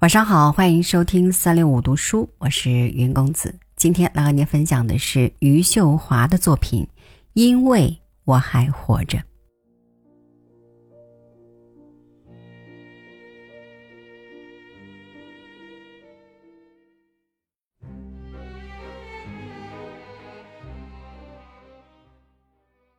[0.00, 3.58] 晚上好，欢迎收听三六五读书，我是云公子。
[3.76, 6.84] 今天来和您分享的是余秀华的作品
[7.32, 9.16] 《因为我还活着》。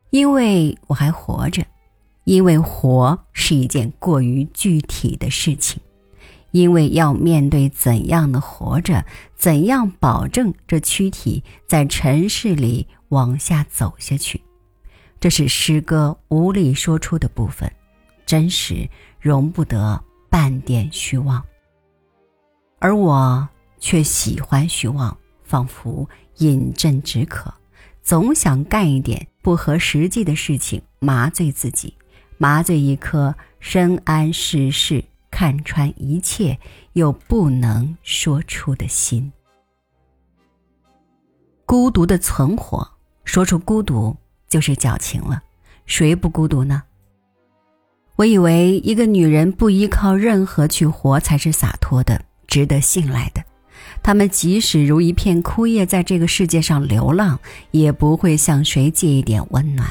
[0.10, 1.64] 因为我还活着，
[2.24, 5.80] 因为活是一件过于具体的事情。
[6.58, 14.42] 因为要面对怎样的活着，怎样保证这躯体在尘世里往下走下去，
[15.20, 17.72] 这是诗歌无力说出的部分，
[18.26, 18.90] 真实
[19.20, 21.44] 容不得半点虚妄。
[22.80, 23.48] 而我
[23.80, 27.54] 却喜欢虚妄，仿佛饮鸩止渴，
[28.02, 31.94] 总想干一点不合实际的事情，麻醉自己，
[32.40, 35.04] 麻醉一颗深谙世事。
[35.40, 36.58] 看穿一切
[36.94, 39.32] 又不能说出的心，
[41.64, 42.90] 孤独的存活，
[43.24, 44.18] 说出孤独
[44.50, 45.40] 就是矫情了。
[45.86, 46.82] 谁不孤独呢？
[48.16, 53.44] 我以为一个女人不依靠任何去活才是洒脱的、值得信赖的。
[54.02, 59.88] 她们即使如一片枯叶在这个世界上流浪，也不会向谁借一点温暖。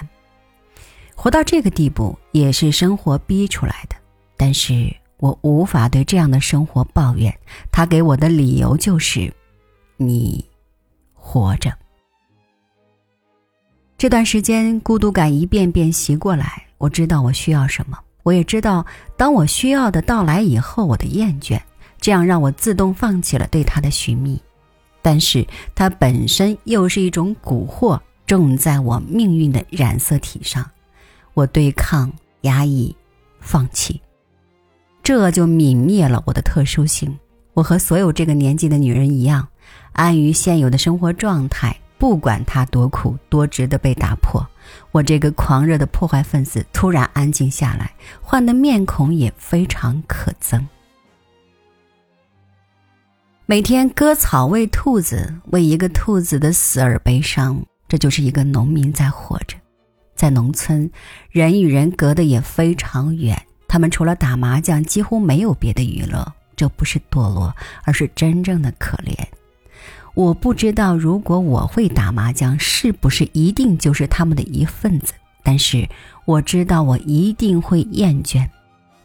[1.15, 3.95] 活到这个地步，也是生活逼出来的。
[4.37, 4.93] 但是。
[5.19, 7.35] 我无法对这样的生活抱怨，
[7.73, 9.33] 他给我的理由就是：
[9.97, 10.45] 你
[11.15, 11.73] 活着。
[13.99, 18.85] 这段时间孤独感一遍遍袭过来，我知道我需要什么，我也知道
[19.17, 21.59] 当我需要的到来以后，我的厌倦，
[21.99, 24.39] 这样让我自动放弃了对他的寻觅。
[25.01, 30.69] 但是它本身又是一种蛊惑，种在我命运的染色体上，
[31.33, 32.95] 我对抗、压抑、
[33.41, 33.99] 放弃。
[35.07, 37.17] 这就泯灭了我的特殊性。
[37.55, 39.47] 我和所有这个年纪的女人一样，
[39.93, 44.45] 安于现有的生活状态，不管它多苦多值得被打破。
[44.91, 50.61] 我这个狂热的破坏分子突然安静下来，换的面孔也非常可憎。
[53.47, 59.57] 每天割草喂兔子，为一个兔子的死而悲伤，这就是一个农民在活着。
[60.17, 60.91] 在农村，
[61.31, 63.41] 人与人隔得也非常远。
[63.69, 66.33] 他们除了打麻将，几乎没有别的娱乐。
[66.57, 67.55] 这不是堕落，
[67.85, 69.15] 而是真正的可怜。
[70.15, 75.13] 我不知道，如果我会打麻将，是不是一定就是他们的一份子？
[75.43, 75.87] 但是
[76.25, 78.49] 我知道，我一定会厌倦。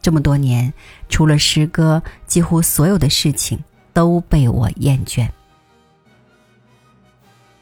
[0.01, 0.73] 这么多年，
[1.09, 3.61] 除了诗歌，几乎所有的事情
[3.91, 5.27] 都被我厌倦。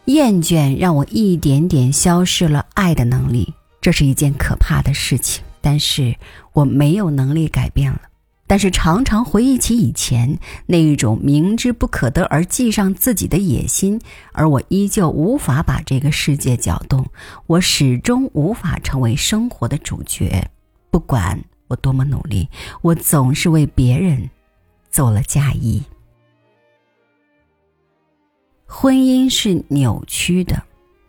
[0.05, 5.43] 厌倦让我一点点消失了爱的能力，这是一件可怕的事情。
[5.61, 6.15] 但是
[6.53, 8.01] 我没有能力改变了，
[8.47, 14.01] 但是常常回忆起以前那一种明知不可得而系上自己的野心，
[14.33, 17.05] 而我依旧无法把这个世界搅动，
[17.45, 20.49] 我始终无法成为生活的主角。
[20.89, 22.49] 不管我多么努力，
[22.81, 24.29] 我总是为别人
[24.89, 25.83] 做了嫁衣。
[28.65, 30.63] 婚姻是扭曲的，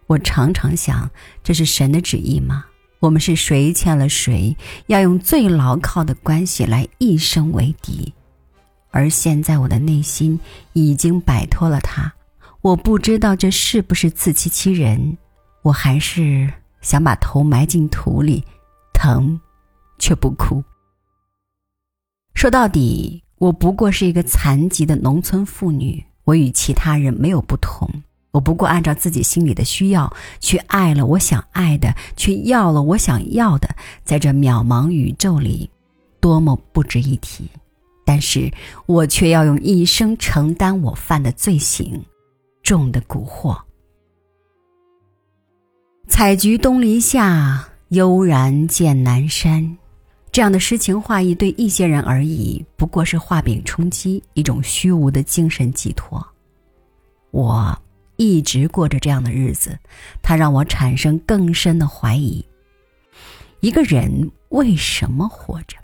[0.06, 1.10] 我常常想，
[1.42, 2.66] 这是神的旨意吗？
[3.00, 4.54] 我们是谁欠了谁？
[4.86, 8.12] 要用最牢靠的关系来一生为敌，
[8.90, 10.38] 而现在我的内心
[10.74, 12.12] 已经摆脱了他。
[12.60, 15.16] 我不知道这是不是自欺欺人，
[15.62, 16.52] 我还是
[16.82, 18.44] 想把头埋进土里，
[18.92, 19.40] 疼，
[19.98, 20.62] 却不哭。
[22.34, 27.88] 说到底，我不过是一个残疾的农村妇女，我与其他人没有不同。
[28.32, 33.68] 我不过按照自己心里的需要去爱了我想爱的，去要了我想要的，
[34.04, 35.68] 在这渺茫宇宙里，
[36.20, 37.48] 多么不值一提！
[38.04, 38.48] 但是
[38.86, 42.00] 我却要用一生承担我犯的罪行，
[42.62, 43.56] 重的蛊惑。
[46.08, 49.76] 采菊东篱下，悠然见南山。
[50.30, 56.24] 这样的诗情画意对一些人而已，不过是画饼充饥，一种虚无的精神寄托。
[57.32, 57.76] 我。
[58.20, 59.78] 一直过着这样的日子，
[60.20, 62.44] 它让我产生更深的怀疑：
[63.60, 65.78] 一个人为什么活着？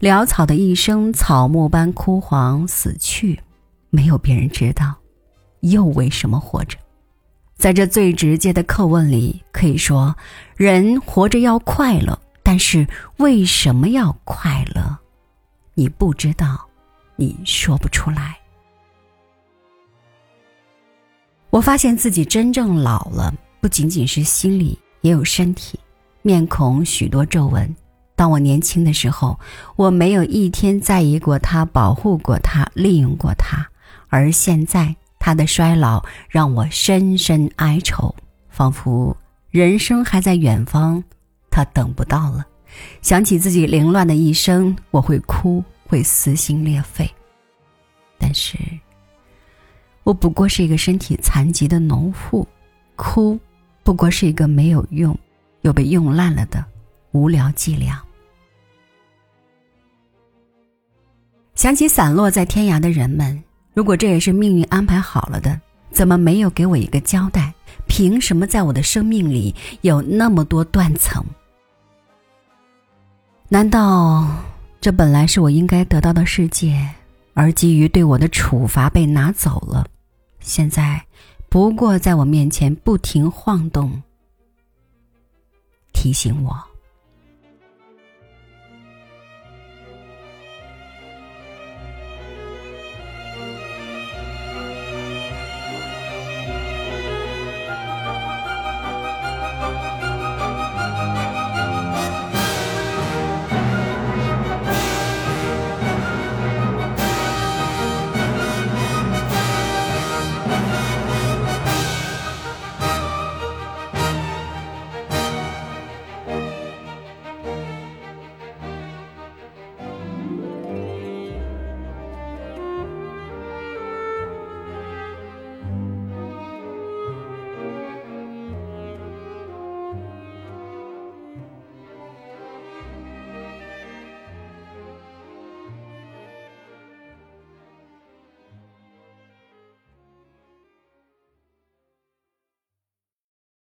[0.00, 3.40] 潦草的一生，草木般枯黄死去，
[3.88, 4.94] 没有别人知道，
[5.60, 6.76] 又为什么活着？
[7.56, 10.14] 在这最直接的叩问里，可以说，
[10.56, 12.86] 人活着要快乐，但是
[13.16, 14.98] 为什么要快乐？
[15.72, 16.68] 你不知道，
[17.16, 18.41] 你说不出来。
[21.52, 25.78] 我发现自己真正老了，不仅仅是心理，也有身体，
[26.22, 27.76] 面孔许多皱纹，
[28.16, 29.38] 当我年轻的时候，
[29.76, 33.68] 我没有一天在意过他，保护过他，利用过他。
[34.08, 38.14] 而现在，他的衰老让我深深哀愁，
[38.48, 39.14] 仿佛
[39.50, 41.04] 人生还在远方，
[41.50, 42.46] 他等不到了。
[43.02, 47.10] 想起自己凌乱的一生，我会哭，会撕心裂肺。
[48.16, 48.56] 但是，
[50.04, 52.46] 我不过是一个身体残疾的农妇，
[52.96, 53.38] 哭，
[53.82, 55.16] 不过是一个没有用，
[55.60, 56.64] 又被用烂了的
[57.12, 58.02] 无聊伎俩。
[61.54, 63.40] 想起散落在天涯的人们，
[63.74, 65.60] 如果这也是命运安排好了的，
[65.90, 67.52] 怎么没有给我一个交代？
[67.86, 71.24] 凭什么在我的生命里有那么多断层？
[73.48, 74.26] 难道
[74.80, 76.88] 这本来是我应该得到的世界，
[77.34, 79.86] 而基于对我的处罚被拿走了？
[80.40, 81.06] 现在
[81.48, 84.02] 不过在我面前不停晃动，
[85.92, 86.71] 提醒我。